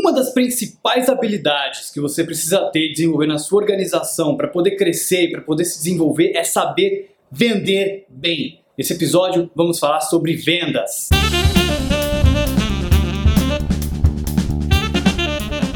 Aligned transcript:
Uma 0.00 0.12
das 0.12 0.30
principais 0.30 1.08
habilidades 1.08 1.90
que 1.90 2.00
você 2.00 2.22
precisa 2.22 2.70
ter 2.70 2.86
e 2.86 2.92
desenvolver 2.92 3.26
na 3.26 3.36
sua 3.36 3.60
organização 3.60 4.36
para 4.36 4.46
poder 4.46 4.76
crescer 4.76 5.24
e 5.24 5.32
para 5.32 5.40
poder 5.40 5.64
se 5.64 5.78
desenvolver 5.78 6.36
é 6.36 6.44
saber 6.44 7.16
vender 7.32 8.06
bem. 8.08 8.60
Nesse 8.78 8.92
episódio 8.92 9.50
vamos 9.56 9.80
falar 9.80 10.00
sobre 10.02 10.36
vendas. 10.36 11.08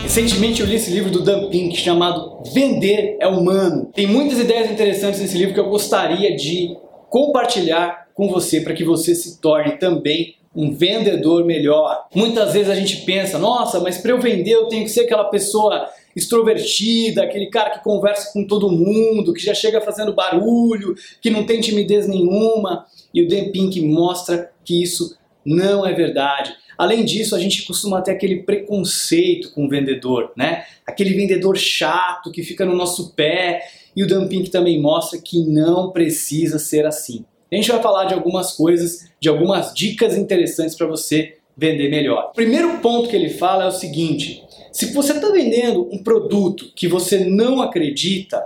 Recentemente 0.00 0.60
eu 0.60 0.68
li 0.68 0.76
esse 0.76 0.92
livro 0.92 1.10
do 1.10 1.24
Dan 1.24 1.50
Pink 1.50 1.76
chamado 1.76 2.44
Vender 2.54 3.16
é 3.18 3.26
Humano. 3.26 3.90
Tem 3.92 4.06
muitas 4.06 4.38
ideias 4.38 4.70
interessantes 4.70 5.20
nesse 5.20 5.36
livro 5.36 5.52
que 5.52 5.60
eu 5.60 5.68
gostaria 5.68 6.36
de 6.36 6.76
compartilhar 7.10 8.06
com 8.14 8.28
você 8.28 8.60
para 8.60 8.72
que 8.72 8.84
você 8.84 9.16
se 9.16 9.40
torne 9.40 9.78
também 9.78 10.36
um 10.54 10.72
vendedor 10.72 11.44
melhor. 11.44 12.06
Muitas 12.14 12.52
vezes 12.52 12.70
a 12.70 12.74
gente 12.74 13.04
pensa, 13.04 13.38
nossa, 13.38 13.80
mas 13.80 13.98
para 13.98 14.10
eu 14.10 14.20
vender 14.20 14.52
eu 14.52 14.68
tenho 14.68 14.84
que 14.84 14.90
ser 14.90 15.02
aquela 15.02 15.24
pessoa 15.24 15.88
extrovertida, 16.14 17.22
aquele 17.22 17.46
cara 17.46 17.70
que 17.70 17.82
conversa 17.82 18.32
com 18.32 18.46
todo 18.46 18.70
mundo, 18.70 19.32
que 19.32 19.42
já 19.42 19.54
chega 19.54 19.80
fazendo 19.80 20.14
barulho, 20.14 20.94
que 21.20 21.30
não 21.30 21.44
tem 21.44 21.60
timidez 21.60 22.06
nenhuma. 22.06 22.86
E 23.14 23.22
o 23.22 23.28
Dan 23.28 23.50
Pink 23.50 23.80
mostra 23.80 24.50
que 24.64 24.82
isso 24.82 25.16
não 25.44 25.86
é 25.86 25.92
verdade. 25.92 26.54
Além 26.76 27.04
disso, 27.04 27.34
a 27.34 27.38
gente 27.38 27.62
costuma 27.64 28.00
ter 28.00 28.12
aquele 28.12 28.42
preconceito 28.42 29.52
com 29.52 29.66
o 29.66 29.68
vendedor, 29.68 30.32
né? 30.36 30.64
Aquele 30.86 31.14
vendedor 31.14 31.56
chato 31.56 32.30
que 32.30 32.42
fica 32.42 32.64
no 32.64 32.74
nosso 32.74 33.14
pé. 33.14 33.62
E 33.94 34.02
o 34.02 34.06
Dan 34.06 34.26
Pink 34.26 34.50
também 34.50 34.80
mostra 34.80 35.18
que 35.20 35.44
não 35.46 35.90
precisa 35.90 36.58
ser 36.58 36.86
assim. 36.86 37.24
A 37.52 37.54
gente 37.54 37.70
vai 37.70 37.82
falar 37.82 38.06
de 38.06 38.14
algumas 38.14 38.52
coisas, 38.52 39.10
de 39.20 39.28
algumas 39.28 39.74
dicas 39.74 40.16
interessantes 40.16 40.74
para 40.74 40.86
você 40.86 41.36
vender 41.54 41.90
melhor. 41.90 42.30
O 42.30 42.34
primeiro 42.34 42.78
ponto 42.78 43.10
que 43.10 43.14
ele 43.14 43.28
fala 43.28 43.64
é 43.64 43.68
o 43.68 43.72
seguinte: 43.72 44.42
se 44.72 44.86
você 44.94 45.12
está 45.12 45.28
vendendo 45.28 45.86
um 45.92 46.02
produto 46.02 46.72
que 46.74 46.88
você 46.88 47.24
não 47.26 47.60
acredita, 47.60 48.42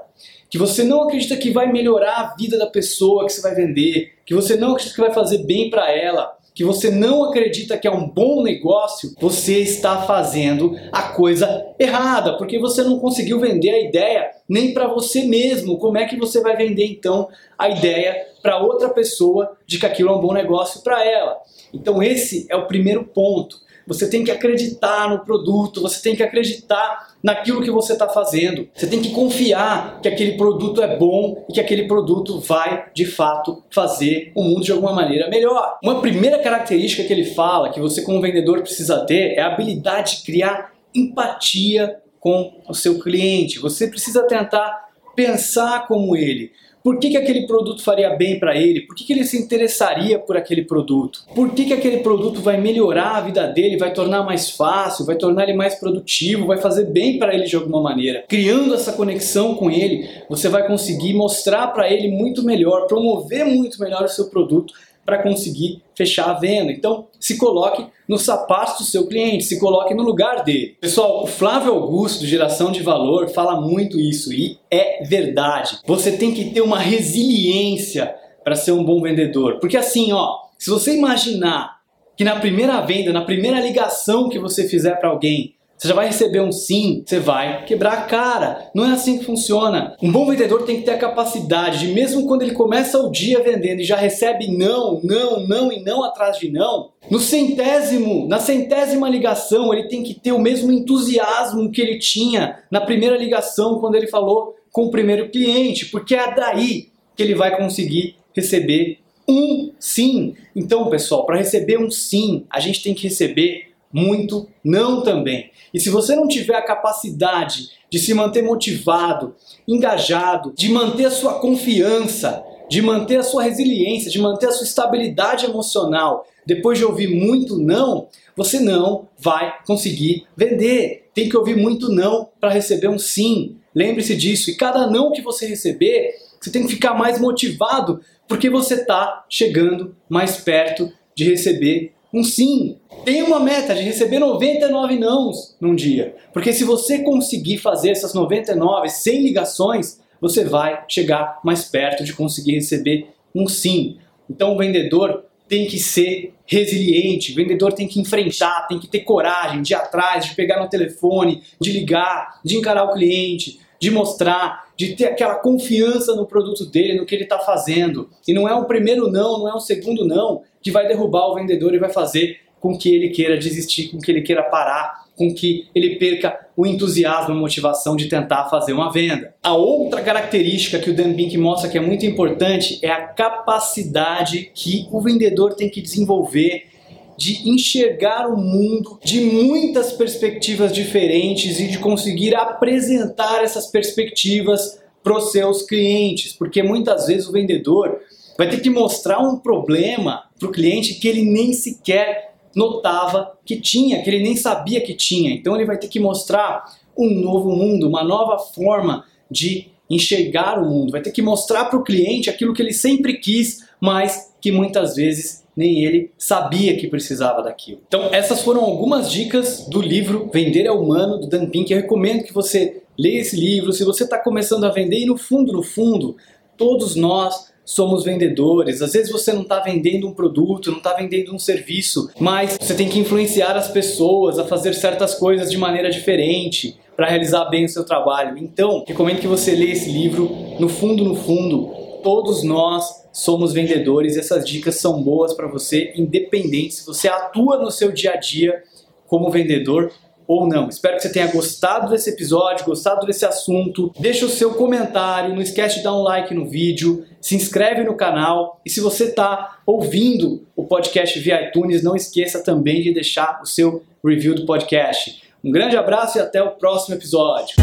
que 0.50 0.58
você 0.58 0.83
não 0.83 1.03
acredita 1.03 1.36
que 1.36 1.50
vai 1.50 1.70
melhorar 1.70 2.17
a 2.17 2.34
vida 2.36 2.58
da 2.58 2.67
pessoa 2.67 3.25
que 3.27 3.33
você 3.33 3.41
vai 3.41 3.55
vender, 3.55 4.14
que 4.27 4.34
você 4.34 4.56
não 4.56 4.72
acredita 4.72 4.95
que 4.97 5.00
vai 5.00 5.14
fazer 5.14 5.39
bem 5.45 5.70
para 5.70 5.91
ela, 5.91 6.36
que 6.56 6.64
você 6.64 6.90
não 6.90 7.22
acredita 7.22 7.76
que 7.76 7.86
é 7.86 7.90
um 7.90 8.08
bom 8.08 8.42
negócio, 8.42 9.14
você 9.20 9.60
está 9.60 10.00
fazendo 10.06 10.74
a 10.90 11.02
coisa 11.02 11.66
errada, 11.78 12.38
porque 12.38 12.58
você 12.58 12.82
não 12.82 12.98
conseguiu 12.98 13.38
vender 13.38 13.68
a 13.68 13.80
ideia 13.82 14.30
nem 14.48 14.72
para 14.72 14.88
você 14.88 15.24
mesmo. 15.24 15.77
Como 15.77 15.98
é 15.98 16.06
que 16.06 16.16
você 16.16 16.40
vai 16.40 16.56
vender 16.56 16.86
então 16.86 17.28
a 17.58 17.68
ideia 17.68 18.27
para 18.42 18.58
outra 18.58 18.88
pessoa 18.88 19.54
de 19.66 19.78
que 19.78 19.84
aquilo 19.84 20.08
é 20.08 20.12
um 20.16 20.20
bom 20.20 20.32
negócio 20.32 20.80
para 20.80 21.04
ela? 21.04 21.36
Então 21.74 22.02
esse 22.02 22.46
é 22.48 22.56
o 22.56 22.66
primeiro 22.66 23.04
ponto. 23.04 23.58
Você 23.87 24.09
tem 24.09 24.25
que 24.25 24.31
acreditar 24.31 25.09
no 25.09 25.20
produto, 25.20 25.81
você 25.81 26.03
tem 26.03 26.17
que 26.17 26.23
acreditar 26.23 27.15
naquilo 27.23 27.62
que 27.62 27.70
você 27.70 27.92
está 27.92 28.09
fazendo. 28.09 28.69
Você 28.75 28.87
tem 28.87 29.01
que 29.01 29.11
confiar 29.11 30.01
que 30.01 30.09
aquele 30.09 30.37
produto 30.37 30.83
é 30.83 30.97
bom 30.97 31.45
e 31.48 31.53
que 31.53 31.61
aquele 31.61 31.87
produto 31.87 32.41
vai, 32.41 32.87
de 32.95 33.05
fato, 33.05 33.62
fazer 33.70 34.33
o 34.34 34.42
mundo 34.42 34.64
de 34.64 34.73
alguma 34.73 34.92
maneira 34.92 35.29
melhor. 35.29 35.79
Uma 35.83 36.01
primeira 36.01 36.39
característica 36.39 37.05
que 37.05 37.12
ele 37.12 37.25
fala 37.25 37.70
que 37.70 37.81
você, 37.81 38.03
como 38.03 38.20
vendedor, 38.20 38.61
precisa 38.62 39.05
ter 39.05 39.34
é 39.37 39.41
a 39.41 39.48
habilidade 39.48 40.19
de 40.19 40.25
criar 40.25 40.73
empatia 40.95 41.97
com 42.19 42.61
o 42.69 42.75
seu 42.75 42.98
cliente. 42.98 43.59
Você 43.61 43.87
precisa 43.87 44.27
tentar 44.27 44.86
pensar 45.17 45.89
como 45.89 46.14
ele. 46.14 46.53
Por 46.86 47.00
que, 47.00 47.11
que 47.11 47.17
aquele 47.17 47.48
produto 47.48 47.83
faria 47.83 48.11
bem 48.11 48.39
para 48.39 48.56
ele? 48.56 48.83
Por 48.83 48.95
que, 48.95 49.03
que 49.03 49.12
ele 49.12 49.25
se 49.25 49.36
interessaria 49.36 50.20
por 50.20 50.36
aquele 50.36 50.62
produto? 50.62 51.25
Por 51.34 51.50
que, 51.50 51.64
que 51.64 51.73
aquele 51.73 51.97
produto 51.97 52.41
vai 52.41 52.61
melhorar 52.61 53.17
a 53.17 53.20
vida 53.23 53.45
dele, 53.48 53.77
vai 53.77 53.92
tornar 53.92 54.23
mais 54.23 54.50
fácil, 54.50 55.05
vai 55.05 55.17
tornar 55.17 55.42
ele 55.42 55.55
mais 55.55 55.75
produtivo, 55.75 56.47
vai 56.47 56.58
fazer 56.58 56.84
bem 56.84 57.19
para 57.19 57.34
ele 57.34 57.42
de 57.42 57.56
alguma 57.56 57.83
maneira? 57.83 58.25
Criando 58.28 58.73
essa 58.73 58.92
conexão 58.92 59.56
com 59.56 59.69
ele, 59.69 60.08
você 60.28 60.48
vai 60.48 60.64
conseguir 60.64 61.12
mostrar 61.12 61.67
para 61.73 61.91
ele 61.91 62.06
muito 62.06 62.45
melhor, 62.45 62.86
promover 62.86 63.45
muito 63.45 63.80
melhor 63.80 64.05
o 64.05 64.08
seu 64.08 64.30
produto 64.30 64.73
para 65.06 65.22
conseguir 65.22 65.83
fechar 65.94 66.28
a 66.30 66.34
venda. 66.34 66.72
Então, 66.72 67.06
se 67.18 67.39
coloque 67.39 67.86
nos 68.08 68.22
sapatos 68.22 68.78
do 68.78 68.84
seu 68.84 69.06
cliente, 69.06 69.44
se 69.44 69.58
coloque 69.58 69.94
no 69.94 70.02
lugar 70.02 70.44
dele. 70.44 70.77
Pessoal, 70.80 71.22
o 71.22 71.27
Flávio 71.27 71.72
Augusto, 71.72 72.27
Geração 72.27 72.72
de 72.72 72.83
Valor, 72.83 73.28
fala 73.30 73.61
muito 73.61 73.98
isso 73.98 74.33
e 74.33 74.58
é 74.70 75.05
verdade. 75.05 75.78
Você 75.86 76.12
tem 76.12 76.34
que 76.34 76.50
ter 76.50 76.61
uma 76.61 76.78
resiliência 76.78 78.14
para 78.45 78.56
ser 78.56 78.72
um 78.72 78.84
bom 78.84 79.00
vendedor. 79.00 79.58
Porque 79.61 79.77
assim, 79.77 80.12
ó, 80.12 80.36
se 80.58 80.68
você 80.68 80.95
imaginar 80.95 81.80
que 82.16 82.24
na 82.24 82.36
primeira 82.36 82.80
venda, 82.80 83.12
na 83.12 83.24
primeira 83.24 83.61
ligação 83.61 84.28
que 84.28 84.39
você 84.39 84.68
fizer 84.68 84.98
para 84.98 85.11
alguém, 85.11 85.55
você 85.77 85.89
já 85.89 85.95
vai 85.95 86.07
receber 86.07 86.41
um 86.41 86.51
sim, 86.51 87.03
você 87.05 87.19
vai 87.19 87.64
quebrar 87.64 87.92
a 87.92 88.03
cara. 88.03 88.70
Não 88.75 88.85
é 88.85 88.92
assim 88.92 89.19
que 89.19 89.25
funciona. 89.25 89.97
Um 90.03 90.11
bom 90.11 90.27
vendedor 90.27 90.63
tem 90.63 90.77
que 90.77 90.83
ter 90.85 90.92
a 90.92 90.98
capacidade 90.98 91.81
de, 91.81 91.92
mesmo 91.92 92.27
quando 92.27 92.42
ele 92.42 92.53
começa 92.53 92.98
o 92.98 93.11
dia 93.11 93.42
vendendo 93.42 93.81
e 93.81 93.85
já 93.85 93.97
recebe 93.97 94.57
não, 94.57 95.01
não, 95.03 95.47
não 95.47 95.73
e 95.73 95.83
não 95.83 96.03
atrás 96.03 96.39
de 96.39 96.51
não, 96.51 96.91
no 97.11 97.20
centésimo, 97.20 98.27
na 98.27 98.39
centésima 98.39 99.09
ligação, 99.09 99.73
ele 99.73 99.89
tem 99.89 100.03
que 100.03 100.14
ter 100.14 100.33
o 100.33 100.39
mesmo 100.39 100.73
entusiasmo 100.73 101.70
que 101.70 101.81
ele 101.81 101.98
tinha 101.98 102.58
na 102.70 102.81
primeira 102.81 103.17
ligação 103.17 103.79
quando 103.79 103.95
ele 103.95 104.07
falou 104.07 104.57
com 104.73 104.85
o 104.85 104.91
primeiro 104.91 105.29
cliente, 105.29 105.87
porque 105.87 106.14
é 106.14 106.35
daí 106.35 106.89
que 107.14 107.23
ele 107.23 107.35
vai 107.35 107.57
conseguir 107.57 108.17
receber 108.35 108.98
um 109.29 109.73
sim. 109.79 110.35
Então, 110.55 110.89
pessoal, 110.89 111.25
para 111.25 111.39
receber 111.39 111.79
um 111.79 111.91
sim, 111.91 112.45
a 112.51 112.61
gente 112.61 112.83
tem 112.83 112.95
que 112.95 113.05
receber 113.05 113.69
muito 113.96 114.46
não 114.62 115.02
também. 115.02 115.51
E 115.73 115.80
se 115.80 115.89
você 115.89 116.14
não 116.14 116.29
tiver 116.29 116.55
a 116.55 116.62
capacidade 116.62 117.70
de 117.90 117.98
se 117.98 118.12
manter 118.12 118.42
motivado, 118.42 119.34
engajado, 119.67 120.52
de 120.55 120.68
manter 120.68 121.07
a 121.07 121.11
sua 121.11 121.40
confiança, 121.40 122.45
de 122.68 122.83
manter 122.83 123.17
a 123.17 123.23
sua 123.23 123.42
resiliência, 123.42 124.11
de 124.11 124.18
manter 124.18 124.48
a 124.48 124.52
sua 124.52 124.67
estabilidade 124.67 125.46
emocional, 125.46 126.27
depois 126.45 126.77
de 126.77 126.84
ouvir 126.84 127.08
muito 127.08 127.58
não, 127.58 128.08
você 128.37 128.61
não 128.61 129.08
vai 129.19 129.55
conseguir 129.67 130.26
vender. 130.37 131.08
Tem 131.14 131.28
que 131.28 131.37
ouvir 131.37 131.56
muito 131.56 131.90
não 131.90 132.28
para 132.38 132.50
receber 132.50 132.88
um 132.88 132.99
sim. 132.99 133.56
Lembre-se 133.75 134.14
disso. 134.14 134.50
E 134.50 134.56
cada 134.56 134.90
não 134.90 135.11
que 135.11 135.23
você 135.23 135.46
receber, 135.46 136.14
você 136.38 136.50
tem 136.50 136.67
que 136.67 136.75
ficar 136.75 136.93
mais 136.93 137.19
motivado, 137.19 138.00
porque 138.28 138.50
você 138.50 138.75
está 138.75 139.25
chegando 139.31 139.96
mais 140.08 140.37
perto 140.37 140.93
de 141.14 141.25
receber 141.25 141.94
um 142.16 142.25
sim. 142.25 142.78
Tem 143.04 143.22
uma 143.22 143.38
meta 143.38 143.75
de 143.75 143.82
receber 143.82 144.19
99 144.19 144.99
nãos 144.99 145.54
num 145.60 145.75
dia. 145.75 146.16
Porque 146.32 146.50
se 146.50 146.64
você 146.64 147.00
conseguir 147.00 147.58
fazer 147.58 147.90
essas 147.90 148.14
99 148.14 148.88
sem 148.88 149.22
ligações, 149.22 150.00
você 150.19 150.43
vai 150.43 150.82
chegar 150.88 151.38
mais 151.44 151.64
perto 151.64 152.02
de 152.02 152.14
conseguir 152.14 152.54
receber 152.54 153.08
um 153.34 153.46
sim. 153.46 153.99
Então 154.31 154.54
o 154.54 154.58
vendedor 154.58 155.26
tem 155.46 155.66
que 155.66 155.78
ser 155.78 156.32
resiliente, 156.46 157.32
o 157.32 157.34
vendedor 157.34 157.75
tem 157.75 157.87
que 157.87 158.00
enfrentar, 158.00 158.66
tem 158.66 158.78
que 158.78 158.88
ter 158.88 159.00
coragem 159.00 159.60
de 159.60 159.75
ir 159.75 159.76
atrás, 159.76 160.25
de 160.25 160.34
pegar 160.34 160.60
no 160.60 160.70
telefone, 160.70 161.43
de 161.60 161.70
ligar, 161.70 162.40
de 162.43 162.56
encarar 162.56 162.84
o 162.84 162.94
cliente, 162.94 163.60
de 163.78 163.90
mostrar, 163.90 164.65
de 164.76 164.94
ter 164.94 165.06
aquela 165.06 165.37
confiança 165.37 166.14
no 166.14 166.26
produto 166.26 166.67
dele, 166.67 166.99
no 166.99 167.06
que 167.06 167.14
ele 167.14 167.25
está 167.25 167.38
fazendo. 167.38 168.11
E 168.26 168.35
não 168.35 168.49
é 168.49 168.55
um 168.55 168.64
primeiro 168.64 169.11
não, 169.11 169.38
não 169.38 169.49
é 169.49 169.55
um 169.55 169.61
segundo 169.61 170.06
não 170.06 170.43
que 170.62 170.70
vai 170.70 170.87
derrubar 170.87 171.29
o 171.29 171.35
vendedor 171.35 171.75
e 171.75 171.79
vai 171.79 171.91
fazer 171.91 172.41
com 172.61 172.76
que 172.76 172.94
ele 172.94 173.11
queira 173.11 173.38
desistir, 173.38 173.88
com 173.88 173.99
que 173.99 174.11
ele 174.11 174.23
queira 174.23 174.43
parar, 174.43 175.06
com 175.17 175.32
que 175.32 175.69
ele 175.75 175.97
perca 175.97 176.47
o 176.56 176.67
entusiasmo, 176.67 177.32
a 177.32 177.37
motivação 177.37 177.97
de 177.97 178.09
tentar 178.09 178.49
fazer 178.49 178.73
uma 178.73 178.93
venda. 178.93 179.35
A 179.43 179.55
outra 179.55 180.03
característica 180.03 180.79
que 180.79 180.91
o 180.91 180.94
Dan 180.94 181.14
Pink 181.14 181.37
mostra 181.38 181.70
que 181.70 181.79
é 181.79 181.81
muito 181.81 182.05
importante 182.05 182.79
é 182.82 182.91
a 182.91 183.06
capacidade 183.06 184.50
que 184.55 184.87
o 184.91 185.00
vendedor 185.00 185.55
tem 185.55 185.70
que 185.70 185.81
desenvolver 185.81 186.75
de 187.16 187.49
enxergar 187.49 188.28
o 188.28 188.37
mundo 188.37 188.99
de 189.02 189.20
muitas 189.20 189.93
perspectivas 189.93 190.72
diferentes 190.72 191.58
e 191.58 191.68
de 191.68 191.78
conseguir 191.78 192.34
apresentar 192.34 193.42
essas 193.42 193.66
perspectivas 193.68 194.80
para 195.02 195.16
os 195.16 195.30
seus 195.30 195.62
clientes, 195.62 196.32
porque 196.32 196.62
muitas 196.62 197.06
vezes 197.06 197.28
o 197.28 197.32
vendedor 197.32 198.00
vai 198.36 198.48
ter 198.48 198.60
que 198.60 198.68
mostrar 198.68 199.20
um 199.20 199.38
problema 199.38 200.24
para 200.38 200.48
o 200.48 200.52
cliente 200.52 200.94
que 200.94 201.08
ele 201.08 201.22
nem 201.22 201.52
sequer 201.52 202.34
notava 202.54 203.38
que 203.44 203.60
tinha, 203.60 204.02
que 204.02 204.10
ele 204.10 204.22
nem 204.22 204.34
sabia 204.34 204.80
que 204.80 204.94
tinha. 204.94 205.30
Então 205.32 205.54
ele 205.54 205.64
vai 205.64 205.78
ter 205.78 205.88
que 205.88 206.00
mostrar 206.00 206.64
um 206.96 207.08
novo 207.08 207.50
mundo, 207.50 207.86
uma 207.86 208.02
nova 208.02 208.38
forma 208.38 209.04
de 209.30 209.69
enxergar 209.88 210.60
o 210.60 210.69
mundo, 210.69 210.90
vai 210.90 211.00
ter 211.00 211.12
que 211.12 211.22
mostrar 211.22 211.66
para 211.66 211.78
o 211.78 211.84
cliente 211.84 212.28
aquilo 212.28 212.52
que 212.52 212.60
ele 212.60 212.72
sempre 212.72 213.19
quis, 213.19 213.64
mas 213.80 214.34
que 214.40 214.50
muitas 214.50 214.96
vezes 214.96 215.45
nem 215.56 215.85
ele 215.85 216.11
sabia 216.19 216.76
que 216.76 216.87
precisava 216.87 217.43
daquilo. 217.43 217.81
Então, 217.88 218.11
essas 218.12 218.43
foram 218.43 218.62
algumas 218.62 219.11
dicas 219.11 219.67
do 219.69 219.81
livro 219.81 220.29
Vender 220.32 220.67
é 220.67 220.70
Humano, 220.70 221.19
do 221.19 221.26
Dan 221.26 221.47
Pink. 221.47 221.73
Eu 221.73 221.81
recomendo 221.81 222.25
que 222.25 222.35
você 222.35 222.82
leia 222.99 223.20
esse 223.20 223.37
livro. 223.37 223.73
Se 223.73 223.85
você 223.85 224.05
está 224.05 224.19
começando 224.19 224.64
a 224.64 224.70
vender, 224.70 225.00
e 225.00 225.06
no 225.06 225.17
fundo, 225.17 225.53
no 225.53 225.62
fundo, 225.62 226.17
todos 226.56 226.94
nós 226.94 227.53
somos 227.64 228.05
vendedores. 228.05 228.81
Às 228.81 228.93
vezes 228.93 229.11
você 229.11 229.32
não 229.32 229.43
está 229.43 229.61
vendendo 229.61 230.06
um 230.06 230.12
produto, 230.12 230.70
não 230.70 230.79
está 230.79 230.94
vendendo 230.94 231.35
um 231.35 231.38
serviço, 231.38 232.11
mas 232.19 232.56
você 232.61 232.75
tem 232.75 232.88
que 232.88 232.99
influenciar 232.99 233.56
as 233.56 233.69
pessoas 233.69 234.38
a 234.38 234.44
fazer 234.44 234.75
certas 234.75 235.14
coisas 235.14 235.50
de 235.50 235.58
maneira 235.58 235.91
diferente 235.91 236.79
para 236.94 237.08
realizar 237.08 237.47
bem 237.47 237.64
o 237.64 237.69
seu 237.69 237.85
trabalho. 237.85 238.38
Então, 238.38 238.85
recomendo 238.87 239.20
que 239.20 239.26
você 239.26 239.53
leia 239.53 239.73
esse 239.73 239.91
livro. 239.91 240.31
No 240.61 240.69
fundo, 240.69 241.05
no 241.05 241.17
fundo, 241.17 241.69
todos 242.03 242.43
nós 242.44 243.06
somos 243.16 243.54
vendedores 243.54 244.14
e 244.14 244.20
essas 244.20 244.46
dicas 244.46 244.74
são 244.74 245.02
boas 245.02 245.32
para 245.32 245.46
você, 245.46 245.90
independente 245.96 246.74
se 246.74 246.86
você 246.86 247.08
atua 247.08 247.56
no 247.56 247.70
seu 247.70 247.90
dia 247.90 248.12
a 248.12 248.16
dia 248.16 248.62
como 249.06 249.30
vendedor 249.30 249.90
ou 250.28 250.46
não. 250.46 250.68
Espero 250.68 250.96
que 250.96 251.02
você 251.02 251.10
tenha 251.10 251.32
gostado 251.32 251.88
desse 251.88 252.10
episódio, 252.10 252.66
gostado 252.66 253.06
desse 253.06 253.24
assunto. 253.24 253.90
Deixa 253.98 254.26
o 254.26 254.28
seu 254.28 254.52
comentário, 254.52 255.34
não 255.34 255.40
esquece 255.40 255.78
de 255.78 255.84
dar 255.84 255.94
um 255.94 256.02
like 256.02 256.34
no 256.34 256.44
vídeo, 256.44 257.06
se 257.18 257.34
inscreve 257.34 257.84
no 257.84 257.96
canal 257.96 258.60
e 258.66 258.68
se 258.68 258.80
você 258.80 259.04
está 259.04 259.60
ouvindo 259.64 260.46
o 260.54 260.64
podcast 260.64 261.19
via 261.19 261.48
iTunes, 261.48 261.82
não 261.82 261.96
esqueça 261.96 262.44
também 262.44 262.82
de 262.82 262.92
deixar 262.92 263.40
o 263.42 263.46
seu 263.46 263.82
review 264.04 264.34
do 264.34 264.44
podcast. 264.44 265.22
Um 265.42 265.50
grande 265.50 265.74
abraço 265.74 266.19
e 266.19 266.20
até 266.20 266.42
o 266.42 266.50
próximo 266.50 266.94
episódio. 266.94 267.56